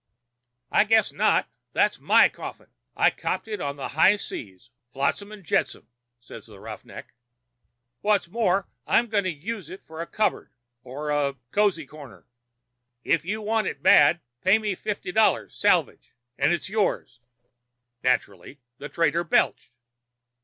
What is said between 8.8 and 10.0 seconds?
I'm going to use it